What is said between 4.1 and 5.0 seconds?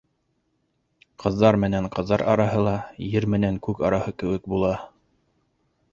кеүек була.